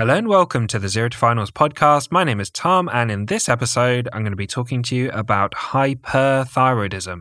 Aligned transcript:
Hello 0.00 0.14
and 0.14 0.28
welcome 0.28 0.66
to 0.68 0.78
the 0.78 0.88
Zero 0.88 1.10
to 1.10 1.18
Finals 1.18 1.50
podcast. 1.50 2.10
My 2.10 2.24
name 2.24 2.40
is 2.40 2.48
Tom, 2.48 2.88
and 2.90 3.10
in 3.10 3.26
this 3.26 3.50
episode, 3.50 4.08
I'm 4.14 4.22
going 4.22 4.32
to 4.32 4.34
be 4.34 4.46
talking 4.46 4.82
to 4.84 4.96
you 4.96 5.10
about 5.10 5.52
hyperthyroidism. 5.52 7.20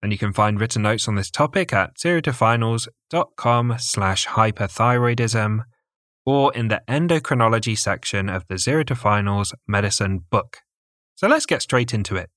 And 0.00 0.12
you 0.12 0.18
can 0.18 0.32
find 0.32 0.60
written 0.60 0.82
notes 0.82 1.08
on 1.08 1.16
this 1.16 1.28
topic 1.28 1.72
at 1.72 1.96
zerotofinals.com 1.96 3.74
slash 3.80 4.28
hyperthyroidism 4.28 5.64
or 6.24 6.54
in 6.54 6.68
the 6.68 6.80
endocrinology 6.88 7.76
section 7.76 8.28
of 8.28 8.46
the 8.46 8.58
Zero 8.58 8.84
to 8.84 8.94
Finals 8.94 9.52
medicine 9.66 10.20
book. 10.30 10.58
So 11.16 11.26
let's 11.26 11.46
get 11.46 11.62
straight 11.62 11.92
into 11.92 12.14
it. 12.14 12.30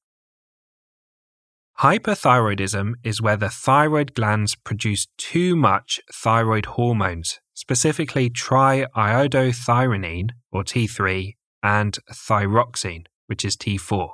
Hyperthyroidism 1.81 2.93
is 3.03 3.21
where 3.21 3.37
the 3.37 3.51
thyroid 3.51 4.15
glands 4.15 4.55
produce 4.55 5.05
too 5.19 5.55
much 5.55 6.01
thyroid 6.11 6.65
hormones, 6.65 7.39
specifically 7.53 8.29
triiodothyronine, 8.29 10.31
or 10.51 10.63
T3, 10.63 11.35
and 11.61 11.97
thyroxine, 12.11 13.05
which 13.27 13.45
is 13.45 13.55
T4. 13.55 14.09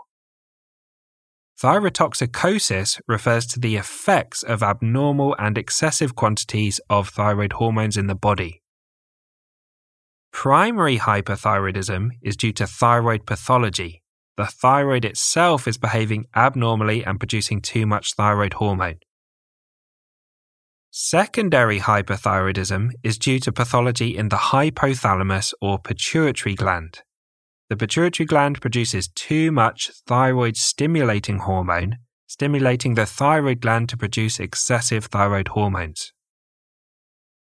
Thyrotoxicosis 1.62 3.02
refers 3.06 3.46
to 3.48 3.60
the 3.60 3.76
effects 3.76 4.44
of 4.44 4.64
abnormal 4.64 5.36
and 5.38 5.58
excessive 5.58 6.16
quantities 6.16 6.80
of 6.90 7.10
thyroid 7.10 7.54
hormones 7.54 7.98
in 7.98 8.08
the 8.08 8.16
body. 8.16 8.62
Primary 10.32 11.00
hyperthyroidism 11.00 12.12
is 12.22 12.38
due 12.38 12.54
to 12.54 12.66
thyroid 12.66 13.26
pathology. 13.26 14.02
The 14.38 14.46
thyroid 14.46 15.04
itself 15.04 15.68
is 15.68 15.78
behaving 15.78 16.28
abnormally 16.34 17.04
and 17.04 17.20
producing 17.20 17.62
too 17.62 17.86
much 17.86 18.14
thyroid 18.14 18.54
hormone. 18.54 19.00
Secondary 20.92 21.80
hyperthyroidism 21.80 22.90
is 23.04 23.20
due 23.20 23.40
to 23.40 23.52
pathology 23.52 24.18
in 24.18 24.30
the 24.30 24.36
hypothalamus 24.36 25.54
or 25.62 25.78
pituitary 25.78 26.56
gland. 26.56 27.04
The 27.70 27.78
pituitary 27.78 28.26
gland 28.26 28.60
produces 28.60 29.08
too 29.08 29.52
much 29.52 29.92
thyroid 30.08 30.58
stimulating 30.58 31.38
hormone, 31.40 31.98
stimulating 32.26 32.96
the 32.96 33.06
thyroid 33.06 33.62
gland 33.62 33.90
to 33.90 33.98
produce 33.98 34.40
excessive 34.40 35.06
thyroid 35.06 35.50
hormones. 35.50 36.12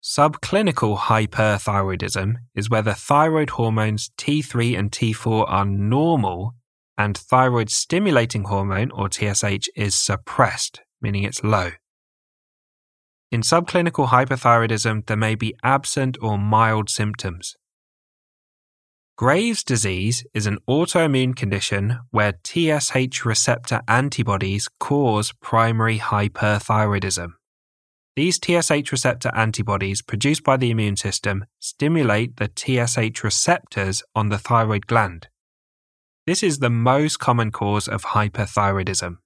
Subclinical 0.03 0.97
hyperthyroidism 0.97 2.37
is 2.55 2.71
where 2.71 2.81
the 2.81 2.95
thyroid 2.95 3.51
hormones 3.51 4.11
T3 4.17 4.79
and 4.79 4.91
T4 4.91 5.45
are 5.47 5.67
normal 5.67 6.55
and 6.97 7.19
thyroid 7.19 7.69
stimulating 7.69 8.45
hormone 8.45 8.91
or 8.93 9.11
TSH 9.11 9.69
is 9.77 9.95
suppressed, 9.95 10.81
meaning 11.03 11.25
it's 11.25 11.45
low. 11.45 11.73
In 13.33 13.43
subclinical 13.43 14.09
hyperthyroidism, 14.09 15.07
there 15.07 15.17
may 15.17 15.35
be 15.35 15.55
absent 15.63 16.17
or 16.23 16.39
mild 16.39 16.89
symptoms. 16.89 17.57
Graves' 19.17 19.65
disease 19.65 20.25
is 20.33 20.47
an 20.47 20.59
autoimmune 20.69 21.35
condition 21.35 21.99
where 22.11 22.35
TSH 22.45 23.25
receptor 23.25 23.81
antibodies 23.89 24.69
cause 24.79 25.33
primary 25.41 25.99
hyperthyroidism. 25.99 27.31
These 28.15 28.39
TSH 28.39 28.93
receptor 28.93 29.31
antibodies 29.35 30.03
produced 30.03 30.45
by 30.45 30.57
the 30.57 30.71
immune 30.71 30.97
system 30.97 31.47
stimulate 31.59 32.37
the 32.37 32.51
TSH 32.55 33.25
receptors 33.25 34.03
on 34.15 34.29
the 34.29 34.39
thyroid 34.39 34.87
gland. 34.87 35.29
This 36.27 36.43
is 36.43 36.61
the 36.61 36.71
most 36.71 37.19
common 37.19 37.51
cause 37.51 37.89
of 37.89 38.05
hyperthyroidism. 38.05 39.17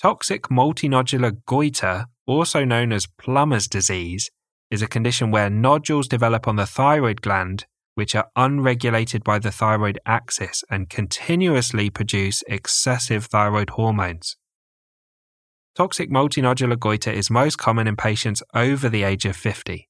Toxic 0.00 0.44
multinodular 0.44 1.44
goiter, 1.46 2.06
also 2.30 2.64
known 2.64 2.92
as 2.92 3.06
Plummer's 3.06 3.66
disease, 3.66 4.30
is 4.70 4.82
a 4.82 4.86
condition 4.86 5.30
where 5.30 5.50
nodules 5.50 6.06
develop 6.06 6.46
on 6.46 6.56
the 6.56 6.66
thyroid 6.66 7.20
gland 7.20 7.66
which 7.94 8.14
are 8.14 8.28
unregulated 8.36 9.22
by 9.24 9.38
the 9.38 9.50
thyroid 9.50 9.98
axis 10.06 10.64
and 10.70 10.88
continuously 10.88 11.90
produce 11.90 12.42
excessive 12.48 13.26
thyroid 13.26 13.70
hormones. 13.70 14.36
Toxic 15.74 16.10
multinodular 16.10 16.78
goiter 16.78 17.10
is 17.10 17.30
most 17.30 17.58
common 17.58 17.86
in 17.86 17.96
patients 17.96 18.42
over 18.54 18.88
the 18.88 19.02
age 19.02 19.24
of 19.24 19.36
50. 19.36 19.88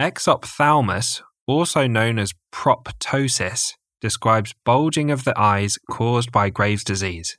Exophthalmos, 0.00 1.22
also 1.46 1.86
known 1.86 2.18
as 2.18 2.34
proptosis, 2.52 3.72
describes 4.00 4.54
bulging 4.64 5.10
of 5.10 5.24
the 5.24 5.38
eyes 5.40 5.78
caused 5.90 6.30
by 6.30 6.50
Graves' 6.50 6.84
disease. 6.84 7.38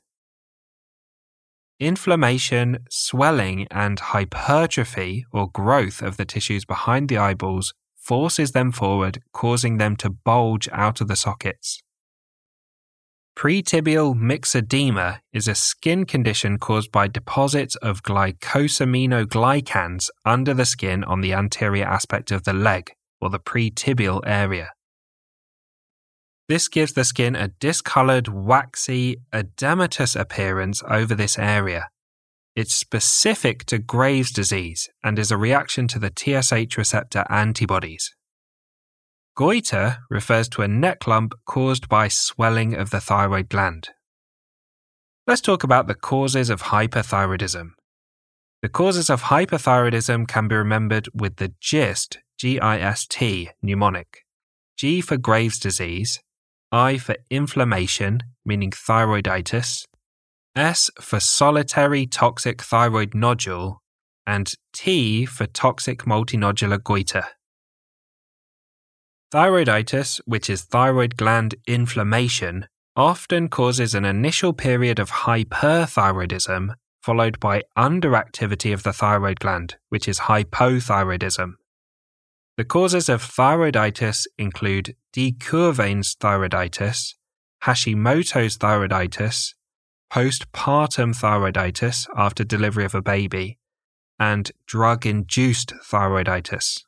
Inflammation, 1.80 2.78
swelling, 2.90 3.68
and 3.70 4.00
hypertrophy 4.00 5.24
or 5.32 5.48
growth 5.48 6.02
of 6.02 6.16
the 6.16 6.24
tissues 6.24 6.64
behind 6.64 7.08
the 7.08 7.18
eyeballs 7.18 7.72
forces 7.94 8.50
them 8.50 8.72
forward, 8.72 9.22
causing 9.32 9.76
them 9.76 9.94
to 9.94 10.10
bulge 10.10 10.68
out 10.72 11.00
of 11.00 11.06
the 11.06 11.14
sockets. 11.14 11.80
Pretibial 13.36 14.16
myxedema 14.16 15.20
is 15.32 15.46
a 15.46 15.54
skin 15.54 16.04
condition 16.04 16.58
caused 16.58 16.90
by 16.90 17.06
deposits 17.06 17.76
of 17.76 18.02
glycosaminoglycans 18.02 20.10
under 20.24 20.52
the 20.52 20.64
skin 20.64 21.04
on 21.04 21.20
the 21.20 21.32
anterior 21.32 21.84
aspect 21.84 22.32
of 22.32 22.42
the 22.42 22.52
leg, 22.52 22.90
or 23.20 23.30
the 23.30 23.38
pretibial 23.38 24.20
area. 24.26 24.72
This 26.48 26.68
gives 26.68 26.94
the 26.94 27.04
skin 27.04 27.36
a 27.36 27.48
discolored, 27.48 28.28
waxy, 28.28 29.18
edematous 29.32 30.18
appearance 30.18 30.82
over 30.88 31.14
this 31.14 31.38
area. 31.38 31.90
It's 32.56 32.74
specific 32.74 33.66
to 33.66 33.78
Graves' 33.78 34.32
disease 34.32 34.88
and 35.04 35.18
is 35.18 35.30
a 35.30 35.36
reaction 35.36 35.86
to 35.88 35.98
the 35.98 36.10
TSH 36.10 36.78
receptor 36.78 37.24
antibodies. 37.28 38.14
Goiter 39.36 39.98
refers 40.10 40.48
to 40.48 40.62
a 40.62 40.68
neck 40.68 41.06
lump 41.06 41.34
caused 41.44 41.88
by 41.88 42.08
swelling 42.08 42.74
of 42.74 42.90
the 42.90 43.00
thyroid 43.00 43.50
gland. 43.50 43.90
Let's 45.26 45.42
talk 45.42 45.62
about 45.62 45.86
the 45.86 45.94
causes 45.94 46.48
of 46.48 46.62
hyperthyroidism. 46.62 47.72
The 48.62 48.68
causes 48.70 49.10
of 49.10 49.24
hyperthyroidism 49.24 50.26
can 50.26 50.48
be 50.48 50.56
remembered 50.56 51.08
with 51.14 51.36
the 51.36 51.52
GIST, 51.60 52.18
G 52.38 52.58
I 52.58 52.78
S 52.78 53.06
T 53.06 53.50
mnemonic. 53.62 54.24
G 54.76 55.00
for 55.00 55.16
Graves' 55.16 55.58
disease, 55.58 56.20
I 56.70 56.98
for 56.98 57.16
inflammation, 57.30 58.20
meaning 58.44 58.70
thyroiditis, 58.70 59.84
S 60.54 60.90
for 61.00 61.20
solitary 61.20 62.06
toxic 62.06 62.62
thyroid 62.62 63.14
nodule, 63.14 63.80
and 64.26 64.52
T 64.72 65.24
for 65.24 65.46
toxic 65.46 66.00
multinodular 66.04 66.82
goiter. 66.82 67.24
Thyroiditis, 69.32 70.20
which 70.24 70.48
is 70.50 70.62
thyroid 70.62 71.16
gland 71.16 71.54
inflammation, 71.66 72.66
often 72.96 73.48
causes 73.48 73.94
an 73.94 74.04
initial 74.04 74.52
period 74.52 74.98
of 74.98 75.10
hyperthyroidism 75.10 76.74
followed 77.08 77.40
by 77.40 77.62
underactivity 77.76 78.72
of 78.74 78.82
the 78.82 78.92
thyroid 78.92 79.40
gland, 79.40 79.76
which 79.88 80.08
is 80.08 80.20
hypothyroidism. 80.20 81.52
The 82.58 82.64
causes 82.64 83.08
of 83.08 83.22
thyroiditis 83.22 84.26
include 84.36 84.96
de 85.12 85.30
Quervain's 85.30 86.16
thyroiditis, 86.16 87.14
Hashimoto's 87.62 88.58
thyroiditis, 88.58 89.54
postpartum 90.12 91.14
thyroiditis 91.14 92.08
after 92.16 92.42
delivery 92.42 92.84
of 92.84 92.96
a 92.96 93.00
baby, 93.00 93.58
and 94.18 94.50
drug 94.66 95.06
induced 95.06 95.72
thyroiditis. 95.88 96.82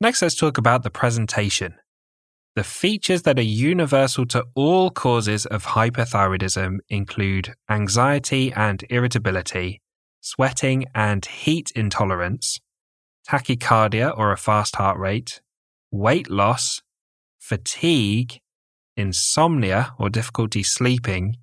Next, 0.00 0.20
let's 0.20 0.34
talk 0.34 0.58
about 0.58 0.82
the 0.82 0.90
presentation. 0.90 1.76
The 2.56 2.64
features 2.64 3.22
that 3.22 3.38
are 3.38 3.42
universal 3.42 4.26
to 4.26 4.46
all 4.56 4.90
causes 4.90 5.46
of 5.46 5.64
hyperthyroidism 5.64 6.78
include 6.88 7.54
anxiety 7.70 8.52
and 8.52 8.82
irritability, 8.90 9.80
sweating 10.20 10.86
and 10.92 11.24
heat 11.24 11.70
intolerance, 11.76 12.58
tachycardia 13.28 14.16
or 14.16 14.32
a 14.32 14.36
fast 14.36 14.76
heart 14.76 14.98
rate, 14.98 15.40
weight 15.90 16.30
loss, 16.30 16.82
fatigue, 17.38 18.40
insomnia 18.96 19.94
or 19.98 20.10
difficulty 20.10 20.62
sleeping, 20.62 21.36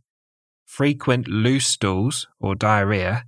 frequent 0.65 1.27
loose 1.27 1.67
stools 1.67 2.27
or 2.39 2.55
diarrhea, 2.55 3.25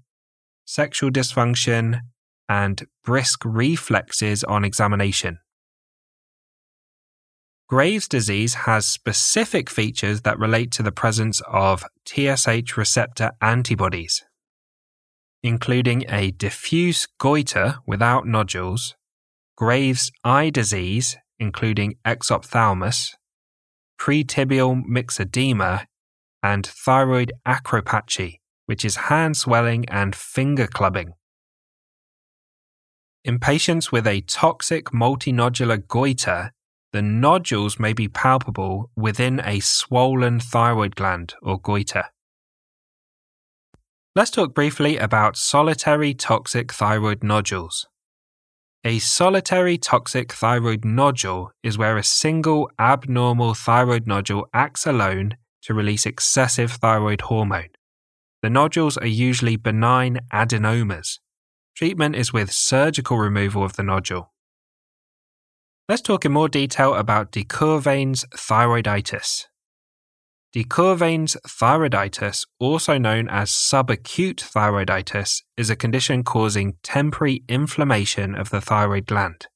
sexual 0.65 1.09
dysfunction, 1.09 2.01
and 2.48 2.88
brisk 3.03 3.44
reflexes 3.45 4.44
on 4.44 4.63
examination. 4.63 5.39
Graves' 7.68 8.07
disease 8.07 8.53
has 8.53 8.86
specific 8.86 9.69
features 9.69 10.21
that 10.21 10.38
relate 10.38 10.71
to 10.71 10.83
the 10.83 10.92
presence 10.92 11.42
of 11.48 11.86
TSH 12.06 12.75
receptor 12.75 13.31
antibodies 13.42 14.25
including 15.44 16.06
a 16.10 16.32
diffuse 16.32 17.08
goiter 17.20 17.76
without 17.86 18.28
nodules, 18.28 18.96
Graves' 19.58 20.12
eye 20.24 20.50
disease, 20.50 21.18
including 21.40 21.96
exophthalmos, 22.06 23.12
pretibial 24.00 24.84
myxedema, 24.84 25.86
and 26.42 26.66
thyroid 26.66 27.32
acropachy, 27.46 28.40
which 28.66 28.84
is 28.84 28.96
hand 29.08 29.38
swelling 29.38 29.88
and 29.90 30.16
finger 30.16 30.68
clubbing. 30.68 31.14
In 33.24 33.38
patients 33.38 33.92
with 33.92 34.08
a 34.08 34.22
toxic 34.22 34.86
multinodular 34.86 35.88
goiter, 35.88 36.52
the 36.92 37.02
nodules 37.02 37.80
may 37.80 37.94
be 37.94 38.08
palpable 38.08 38.90
within 38.96 39.40
a 39.46 39.60
swollen 39.60 40.40
thyroid 40.40 40.96
gland 40.96 41.36
or 41.44 41.60
goiter. 41.60 42.06
Let's 44.13 44.30
talk 44.31 44.54
briefly 44.54 44.98
about 44.98 45.38
solitary 45.38 46.13
toxic 46.13 46.74
thyroid 46.74 47.24
nodules. 47.24 47.88
A 48.84 49.00
solitary 49.00 49.78
toxic 49.78 50.34
thyroid 50.34 50.84
nodule 50.84 51.54
is 51.63 51.78
where 51.78 51.96
a 51.96 52.04
single 52.04 52.69
abnormal 52.78 53.54
thyroid 53.54 54.08
nodule 54.08 54.50
acts 54.54 54.86
alone 54.86 55.38
to 55.62 55.74
release 55.74 56.06
excessive 56.06 56.74
thyroid 56.74 57.22
hormone. 57.22 57.69
The 58.42 58.50
nodules 58.50 58.98
are 58.98 59.08
usually 59.08 59.56
benign 59.56 60.19
adenomas. 60.34 61.19
Treatment 61.78 62.13
is 62.18 62.34
with 62.34 62.52
surgical 62.52 63.18
removal 63.18 63.63
of 63.63 63.78
the 63.78 63.84
nodule. 63.84 64.34
Let's 65.88 66.02
talk 66.02 66.25
in 66.25 66.34
more 66.34 66.50
detail 66.50 66.96
about 66.96 67.31
de 67.31 67.46
Quervain's 67.46 68.25
thyroiditis. 68.36 69.46
De 70.53 70.65
Quervain's 70.65 71.38
thyroiditis, 71.48 72.45
also 72.59 72.98
known 72.98 73.30
as 73.30 73.50
subacute 73.51 74.42
thyroiditis, 74.42 75.44
is 75.56 75.69
a 75.69 75.77
condition 75.77 76.25
causing 76.25 76.75
temporary 76.83 77.44
inflammation 77.48 78.36
of 78.36 78.50
the 78.50 78.59
thyroid 78.59 79.06
gland. 79.06 79.48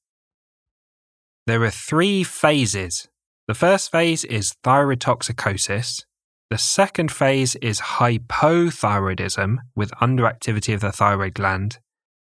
There 1.46 1.62
are 1.64 1.70
three 1.70 2.24
phases. 2.24 3.08
The 3.46 3.54
first 3.54 3.92
phase 3.92 4.24
is 4.24 4.54
thyrotoxicosis. 4.64 6.04
The 6.48 6.58
second 6.58 7.12
phase 7.12 7.56
is 7.56 7.80
hypothyroidism 7.80 9.58
with 9.74 9.90
underactivity 10.00 10.72
of 10.72 10.80
the 10.80 10.92
thyroid 10.92 11.34
gland. 11.34 11.78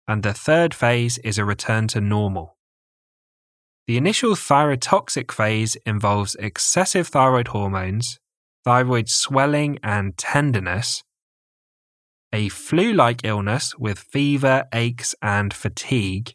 And 0.07 0.23
the 0.23 0.33
third 0.33 0.73
phase 0.73 1.17
is 1.17 1.37
a 1.37 1.43
return 1.43 1.89
to 1.89 1.99
normal. 1.99 2.55
The 3.87 3.97
initial 3.97 4.35
thyrotoxic 4.35 5.33
phase 5.33 5.75
involves 5.85 6.35
excessive 6.35 7.09
thyroid 7.09 7.49
hormones, 7.49 8.19
thyroid 8.63 9.09
swelling 9.09 9.79
and 9.83 10.17
tenderness, 10.17 11.03
a 12.31 12.49
flu 12.49 12.93
like 12.93 13.23
illness 13.23 13.77
with 13.77 13.99
fever, 13.99 14.65
aches, 14.73 15.13
and 15.21 15.53
fatigue, 15.53 16.33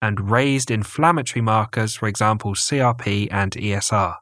and 0.00 0.30
raised 0.30 0.70
inflammatory 0.70 1.42
markers, 1.42 1.96
for 1.96 2.08
example, 2.08 2.54
CRP 2.54 3.28
and 3.30 3.52
ESR. 3.52 4.16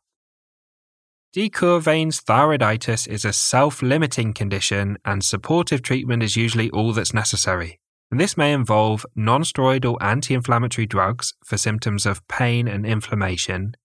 De 1.33 1.49
Quervain's 1.49 2.21
thyroiditis 2.21 3.07
is 3.07 3.25
a 3.25 3.33
self 3.33 3.83
limiting 3.83 4.33
condition, 4.33 4.99
and 5.05 5.25
supportive 5.25 5.83
treatment 5.83 6.23
is 6.23 6.37
usually 6.37 6.71
all 6.71 6.93
that's 6.93 7.15
necessary. 7.15 7.79
This 8.11 8.37
may 8.37 8.53
involve 8.53 9.07
non 9.15 9.43
steroidal 9.45 9.97
anti 10.01 10.35
inflammatory 10.35 10.87
drugs 10.87 11.35
for 11.45 11.57
symptoms 11.57 12.05
of 12.05 12.27
pain 12.27 12.67
and 12.67 12.85
inflammation, 12.85 13.77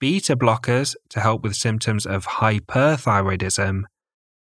beta 0.00 0.36
blockers 0.36 0.96
to 1.10 1.20
help 1.20 1.42
with 1.42 1.54
symptoms 1.54 2.06
of 2.06 2.26
hyperthyroidism, 2.26 3.82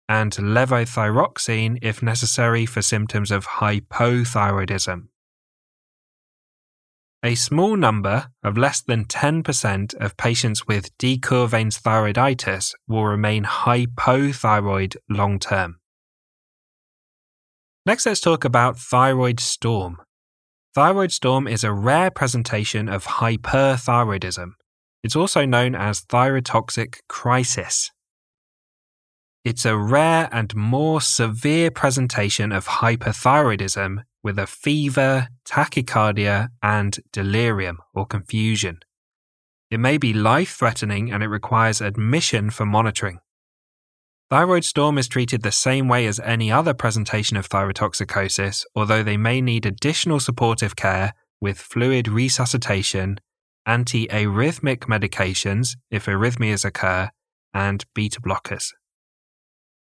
and 0.08 0.32
levothyroxine 0.32 1.78
if 1.80 2.02
necessary 2.02 2.66
for 2.66 2.82
symptoms 2.82 3.30
of 3.30 3.46
hypothyroidism. 3.46 5.08
A 7.22 7.34
small 7.36 7.74
number 7.74 8.26
of 8.42 8.58
less 8.58 8.82
than 8.82 9.06
10% 9.06 9.94
of 9.94 10.16
patients 10.18 10.66
with 10.66 10.90
de 10.98 11.16
Quervain's 11.16 11.78
thyroiditis 11.78 12.74
will 12.86 13.06
remain 13.06 13.44
hypothyroid 13.44 14.96
long 15.08 15.38
term. 15.38 15.78
Next, 17.86 18.04
let's 18.04 18.20
talk 18.20 18.44
about 18.44 18.78
thyroid 18.78 19.40
storm. 19.40 20.02
Thyroid 20.74 21.12
storm 21.12 21.46
is 21.46 21.64
a 21.64 21.72
rare 21.72 22.10
presentation 22.10 22.88
of 22.90 23.06
hyperthyroidism. 23.06 24.52
It's 25.04 25.14
also 25.14 25.44
known 25.44 25.74
as 25.74 26.00
thyrotoxic 26.00 27.00
crisis. 27.08 27.90
It's 29.44 29.66
a 29.66 29.76
rare 29.76 30.30
and 30.32 30.56
more 30.56 31.02
severe 31.02 31.70
presentation 31.70 32.50
of 32.50 32.66
hyperthyroidism 32.66 33.98
with 34.22 34.38
a 34.38 34.46
fever, 34.46 35.28
tachycardia, 35.46 36.48
and 36.62 36.98
delirium 37.12 37.80
or 37.94 38.06
confusion. 38.06 38.80
It 39.70 39.78
may 39.78 39.98
be 39.98 40.14
life 40.14 40.56
threatening 40.56 41.12
and 41.12 41.22
it 41.22 41.28
requires 41.28 41.82
admission 41.82 42.48
for 42.48 42.64
monitoring. 42.64 43.18
Thyroid 44.30 44.64
storm 44.64 44.96
is 44.96 45.06
treated 45.06 45.42
the 45.42 45.52
same 45.52 45.86
way 45.86 46.06
as 46.06 46.18
any 46.20 46.50
other 46.50 46.72
presentation 46.72 47.36
of 47.36 47.50
thyrotoxicosis, 47.50 48.64
although 48.74 49.02
they 49.02 49.18
may 49.18 49.42
need 49.42 49.66
additional 49.66 50.18
supportive 50.18 50.76
care 50.76 51.12
with 51.42 51.58
fluid 51.58 52.08
resuscitation 52.08 53.18
anti 53.66 54.06
arrhythmic 54.08 54.80
medications 54.80 55.76
if 55.90 56.06
arrhythmias 56.06 56.64
occur, 56.64 57.10
and 57.52 57.84
beta 57.94 58.20
blockers. 58.20 58.68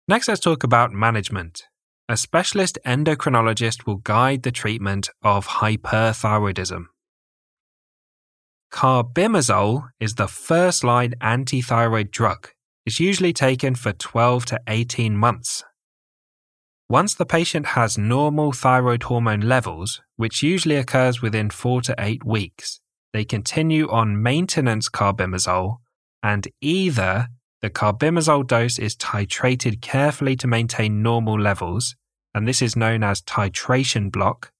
Next, 0.08 0.28
let's 0.28 0.42
talk 0.42 0.64
about 0.64 0.92
management. 0.92 1.64
A 2.08 2.18
specialist 2.18 2.80
endocrinologist 2.86 3.86
will 3.86 3.98
guide 3.98 4.42
the 4.42 4.52
treatment 4.52 5.10
of 5.22 5.48
hyperthyroidism. 5.48 6.86
Carbimazole 8.72 9.90
is 10.00 10.16
the 10.16 10.28
first 10.28 10.84
line 10.84 11.14
antithyroid 11.22 12.10
drug. 12.12 12.50
It's 12.86 13.00
usually 13.00 13.34
taken 13.34 13.76
for 13.76 13.94
12 13.94 14.46
to 14.48 14.60
18 14.68 15.16
months. 15.16 15.64
Once 16.90 17.14
the 17.14 17.26
patient 17.26 17.68
has 17.68 18.00
normal 18.00 18.52
thyroid 18.52 19.04
hormone 19.04 19.42
levels, 19.42 20.02
which 20.16 20.42
usually 20.42 20.76
occurs 20.76 21.22
within 21.22 21.52
4 21.52 21.81
to 21.84 21.96
8 22.00 22.26
weeks, 22.26 22.81
they 23.13 23.25
continue 23.25 23.89
on 23.89 24.21
maintenance 24.21 24.89
carbimazole, 24.89 25.77
and 26.21 26.47
either 26.61 27.27
the 27.61 27.69
carbimazole 27.69 28.47
dose 28.47 28.79
is 28.79 28.95
titrated 28.95 29.81
carefully 29.81 30.35
to 30.38 30.47
maintain 30.47 31.01
normal 31.01 31.39
levels, 31.39 31.95
and 32.33 32.47
this 32.47 32.61
is 32.61 32.75
known 32.75 33.03
as 33.03 33.21
titration 33.21 34.11
block, 34.11 34.51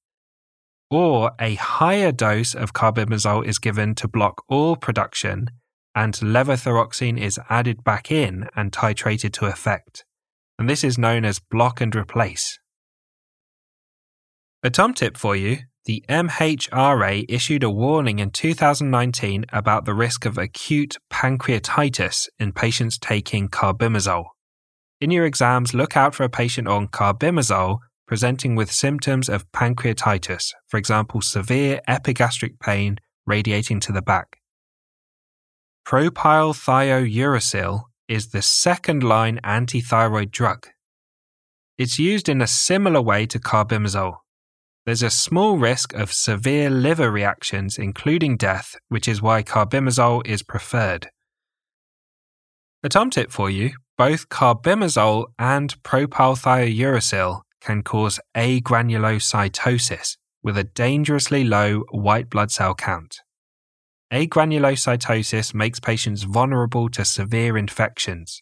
or 0.90 1.32
a 1.40 1.56
higher 1.56 2.12
dose 2.12 2.56
of 2.56 2.74
carbimazole 2.74 3.46
is 3.46 3.60
given 3.60 3.94
to 3.96 4.08
block 4.08 4.44
all 4.50 4.76
production, 4.76 5.52
and 5.96 6.16
levothyroxine 6.16 7.20
is 7.20 7.40
added 7.50 7.84
back 7.84 8.12
in 8.12 8.48
and 8.56 8.72
titrated 8.72 9.32
to 9.34 9.46
effect, 9.46 10.06
and 10.58 10.70
this 10.70 10.84
is 10.84 10.98
known 10.98 11.24
as 11.24 11.40
block 11.40 11.80
and 11.80 11.96
replace. 11.96 12.60
A 14.64 14.70
tom 14.70 14.94
tip 14.94 15.16
for 15.16 15.36
you 15.36 15.60
the 15.86 16.04
MHRA 16.10 17.26
issued 17.30 17.64
a 17.64 17.70
warning 17.70 18.20
in 18.20 18.32
2019 18.32 19.46
about 19.52 19.86
the 19.86 19.94
risk 19.94 20.26
of 20.26 20.38
acute 20.38 20.98
pancreatitis 21.12 22.28
in 22.38 22.52
patients 22.52 22.98
taking 22.98 23.48
carbimazole. 23.48 24.26
In 25.02 25.12
your 25.12 25.26
exams, 25.26 25.74
look 25.74 25.96
out 25.96 26.14
for 26.14 26.24
a 26.24 26.30
patient 26.30 26.68
on 26.68 26.90
carbimazole 26.90 27.80
presenting 28.08 28.56
with 28.56 28.72
symptoms 28.72 29.30
of 29.30 29.50
pancreatitis, 29.52 30.52
for 30.68 30.78
example, 30.78 31.22
severe 31.22 31.80
epigastric 31.88 32.60
pain 32.60 32.98
radiating 33.26 33.80
to 33.80 33.92
the 33.92 34.02
back. 34.02 34.38
Propylthiouracil 35.88 37.84
is 38.08 38.30
the 38.30 38.42
second 38.42 39.04
line 39.04 39.40
antithyroid 39.44 40.32
drug. 40.32 40.68
It's 41.78 42.00
used 42.00 42.28
in 42.28 42.42
a 42.42 42.48
similar 42.48 43.02
way 43.02 43.26
to 43.28 43.40
carbimazole 43.40 44.18
there's 44.86 45.04
a 45.04 45.10
small 45.10 45.58
risk 45.58 45.94
of 45.94 46.12
severe 46.12 46.70
liver 46.70 47.12
reactions, 47.12 47.78
including 47.78 48.38
death, 48.38 48.76
which 48.88 49.08
is 49.08 49.22
why 49.22 49.44
carbimazole 49.44 50.26
is 50.26 50.44
preferred. 50.44 51.10
A 52.82 52.90
tom 52.90 53.10
tip 53.10 53.32
for 53.32 53.50
you 53.50 53.72
both 53.98 54.30
carbimazole 54.30 55.26
and 55.38 55.76
propylthiouracil 55.84 57.42
can 57.60 57.84
cause 57.84 58.20
agranulocytosis 58.34 60.16
with 60.42 60.58
a 60.58 60.64
dangerously 60.64 61.44
low 61.44 61.82
white 61.92 62.30
blood 62.30 62.50
cell 62.50 62.74
count. 62.74 63.18
Agranulocytosis 64.12 65.54
makes 65.54 65.82
patients 65.82 66.24
vulnerable 66.24 66.90
to 66.90 67.04
severe 67.04 67.58
infections. 67.58 68.42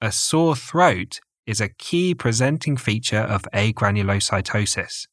A 0.00 0.12
sore 0.12 0.54
throat 0.54 1.18
is 1.46 1.60
a 1.60 1.68
key 1.68 2.14
presenting 2.14 2.76
feature 2.76 3.18
of 3.18 3.42
agranulocytosis. 3.52 5.06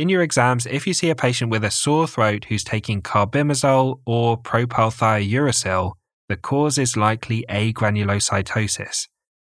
In 0.00 0.08
your 0.08 0.22
exams, 0.22 0.64
if 0.64 0.86
you 0.86 0.94
see 0.94 1.10
a 1.10 1.14
patient 1.14 1.50
with 1.50 1.62
a 1.62 1.70
sore 1.70 2.06
throat 2.06 2.46
who's 2.46 2.64
taking 2.64 3.02
carbimazole 3.02 4.00
or 4.06 4.40
propylthiouracil, 4.40 5.92
the 6.26 6.38
cause 6.38 6.78
is 6.78 6.96
likely 6.96 7.44
agranulocytosis, 7.50 9.08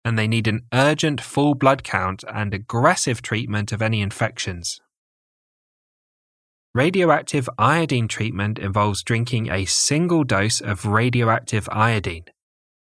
and 0.03 0.17
they 0.17 0.27
need 0.27 0.47
an 0.47 0.61
urgent 0.73 1.21
full 1.21 1.53
blood 1.53 1.83
count 1.83 2.23
and 2.27 2.55
aggressive 2.55 3.21
treatment 3.21 3.71
of 3.71 3.83
any 3.83 4.01
infections. 4.01 4.79
Radioactive 6.73 7.47
iodine 7.59 8.07
treatment 8.07 8.57
involves 8.57 9.03
drinking 9.03 9.51
a 9.51 9.65
single 9.65 10.23
dose 10.23 10.59
of 10.59 10.87
radioactive 10.87 11.69
iodine. 11.71 12.25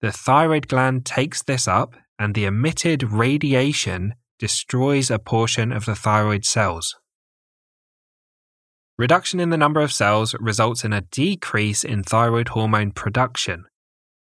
The 0.01 0.11
thyroid 0.11 0.67
gland 0.67 1.05
takes 1.05 1.43
this 1.43 1.67
up, 1.67 1.93
and 2.17 2.33
the 2.33 2.45
emitted 2.45 3.03
radiation 3.03 4.15
destroys 4.39 5.11
a 5.11 5.19
portion 5.19 5.71
of 5.71 5.85
the 5.85 5.93
thyroid 5.93 6.45
cells. 6.45 6.95
Reduction 9.03 9.41
in 9.41 9.49
the 9.49 9.57
number 9.57 9.81
of 9.81 9.91
cells 9.91 10.33
results 10.39 10.85
in 10.85 10.93
a 10.93 11.01
decrease 11.01 11.83
in 11.83 12.03
thyroid 12.03 12.47
hormone 12.47 12.91
production. 12.91 13.65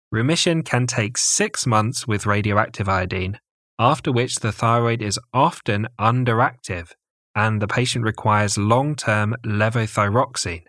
Remission 0.10 0.64
can 0.64 0.88
take 0.88 1.18
six 1.18 1.68
months 1.68 2.08
with 2.08 2.26
radioactive 2.26 2.88
iodine, 2.88 3.42
after 3.78 4.10
which 4.10 4.36
the 4.36 4.54
thyroid 4.54 5.02
is 5.02 5.20
often 5.34 5.90
underactive 6.00 6.92
and 7.36 7.62
the 7.62 7.68
patient 7.68 8.06
requires 8.06 8.58
long 8.58 8.96
term 8.96 9.36
levothyroxine. 9.46 10.64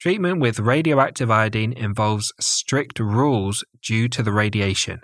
Treatment 0.00 0.38
with 0.38 0.60
radioactive 0.60 1.32
iodine 1.32 1.72
involves 1.72 2.32
strict 2.38 3.00
rules 3.00 3.64
due 3.82 4.08
to 4.08 4.22
the 4.22 4.30
radiation. 4.30 5.00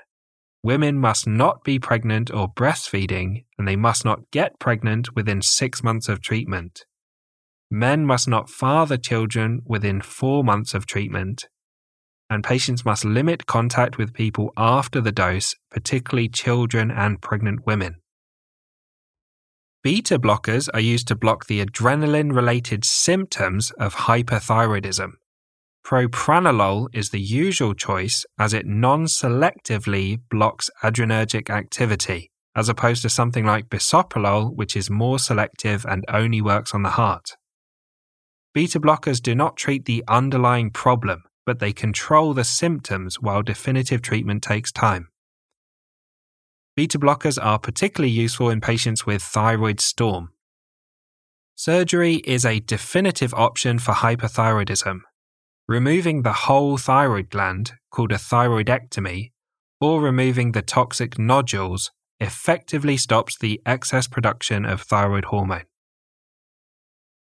Women 0.63 0.97
must 0.97 1.27
not 1.27 1.65
be 1.65 1.81
pregnant 1.81 2.33
or 2.33 2.55
breastfeeding, 2.55 3.47
and 3.59 3.67
they 3.67 3.75
must 3.75 4.05
not 4.05 4.31
get 4.31 4.61
pregnant 4.61 5.17
within 5.17 5.43
six 5.43 5.83
months 5.83 6.09
of 6.09 6.23
treatment. 6.23 6.85
Men 7.77 8.07
must 8.07 8.27
not 8.27 8.49
father 8.49 8.97
children 8.97 9.61
within 9.67 10.01
four 10.01 10.43
months 10.43 10.73
of 10.73 10.87
treatment, 10.87 11.47
and 12.31 12.43
patients 12.43 12.87
must 12.87 13.05
limit 13.05 13.45
contact 13.45 13.99
with 13.99 14.15
people 14.15 14.51
after 14.57 14.99
the 15.03 15.13
dose, 15.13 15.55
particularly 15.71 16.31
children 16.31 16.91
and 16.91 17.21
pregnant 17.21 17.67
women. 17.67 17.97
Beta 19.83 20.19
blockers 20.19 20.71
are 20.73 20.81
used 20.81 21.07
to 21.09 21.15
block 21.15 21.49
the 21.49 21.63
adrenaline 21.63 22.35
related 22.35 22.83
symptoms 22.83 23.73
of 23.73 23.95
hyperthyroidism. 24.09 25.11
Propranolol 25.85 26.87
is 26.95 27.11
the 27.11 27.21
usual 27.21 27.75
choice 27.75 28.25
as 28.39 28.55
it 28.55 28.65
non 28.65 29.05
selectively 29.05 30.19
blocks 30.31 30.71
adrenergic 30.83 31.51
activity, 31.51 32.31
as 32.55 32.71
opposed 32.71 33.03
to 33.03 33.11
something 33.11 33.45
like 33.45 33.69
bisoprolol, 33.69 34.57
which 34.57 34.75
is 34.75 34.89
more 34.89 35.19
selective 35.19 35.85
and 35.85 36.07
only 36.09 36.41
works 36.41 36.73
on 36.73 36.83
the 36.83 36.97
heart. 36.97 37.37
Beta 38.57 38.81
blockers 38.81 39.21
do 39.21 39.35
not 39.35 39.59
treat 39.59 39.85
the 39.85 40.03
underlying 40.09 40.71
problem, 40.71 41.25
but 41.45 41.59
they 41.59 41.75
control 41.75 42.33
the 42.33 42.43
symptoms 42.43 43.21
while 43.21 43.43
definitive 43.43 44.01
treatment 44.01 44.43
takes 44.43 44.73
time. 44.73 45.09
Beta 46.75 46.99
blockers 46.99 47.39
are 47.39 47.59
particularly 47.59 48.11
useful 48.11 48.49
in 48.49 48.63
patients 48.63 49.05
with 49.05 49.23
thyroid 49.23 49.79
storm. 49.79 50.31
Surgery 51.55 52.23
is 52.25 52.47
a 52.47 52.61
definitive 52.61 53.35
option 53.35 53.79
for 53.79 53.93
hyperthyroidism. 53.93 55.01
Removing 55.69 56.23
the 56.23 56.47
whole 56.49 56.79
thyroid 56.79 57.29
gland, 57.29 57.75
called 57.91 58.11
a 58.11 58.17
thyroidectomy, 58.17 59.33
or 59.83 60.01
removing 60.01 60.53
the 60.53 60.63
toxic 60.63 61.19
nodules 61.19 61.91
effectively 62.21 62.97
stops 62.97 63.37
the 63.37 63.61
excess 63.67 64.09
production 64.09 64.65
of 64.65 64.81
thyroid 64.81 65.27
hormone. 65.27 65.67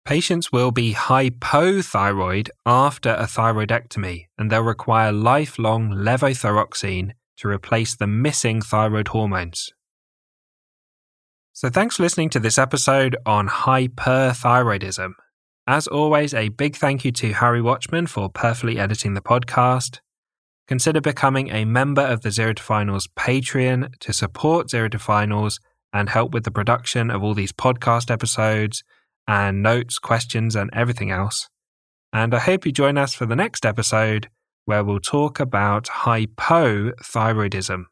Patients 0.06 0.52
will 0.52 0.70
be 0.70 0.94
hypothyroid 0.94 2.48
after 2.64 3.10
a 3.14 3.24
thyroidectomy 3.24 4.26
and 4.38 4.52
they'll 4.52 4.62
require 4.62 5.10
lifelong 5.10 5.90
levothyroxine 5.90 7.10
to 7.38 7.48
replace 7.48 7.96
the 7.96 8.06
missing 8.06 8.62
thyroid 8.62 9.08
hormones. 9.08 9.72
So, 11.52 11.70
thanks 11.70 11.96
for 11.96 12.04
listening 12.04 12.30
to 12.30 12.38
this 12.38 12.56
episode 12.56 13.16
on 13.26 13.48
hyperthyroidism. 13.48 15.14
As 15.66 15.88
always, 15.88 16.32
a 16.32 16.50
big 16.50 16.76
thank 16.76 17.04
you 17.04 17.10
to 17.10 17.32
Harry 17.32 17.60
Watchman 17.60 18.06
for 18.06 18.30
perfectly 18.30 18.78
editing 18.78 19.14
the 19.14 19.20
podcast. 19.20 19.98
Consider 20.68 21.00
becoming 21.00 21.50
a 21.50 21.64
member 21.64 22.02
of 22.02 22.20
the 22.20 22.30
Zero 22.30 22.52
to 22.52 22.62
Finals 22.62 23.08
Patreon 23.18 23.98
to 23.98 24.12
support 24.12 24.70
Zero 24.70 24.88
to 24.88 25.00
Finals 25.00 25.58
and 25.92 26.08
help 26.08 26.32
with 26.32 26.44
the 26.44 26.52
production 26.52 27.10
of 27.10 27.24
all 27.24 27.34
these 27.34 27.52
podcast 27.52 28.08
episodes 28.08 28.84
and 29.26 29.62
notes, 29.62 29.98
questions, 29.98 30.54
and 30.56 30.70
everything 30.72 31.10
else. 31.10 31.48
And 32.12 32.34
I 32.34 32.38
hope 32.38 32.64
you 32.64 32.72
join 32.72 32.96
us 32.98 33.14
for 33.14 33.26
the 33.26 33.36
next 33.36 33.66
episode 33.66 34.28
where 34.64 34.84
we'll 34.84 35.00
talk 35.00 35.40
about 35.40 35.84
hypothyroidism. 35.86 37.84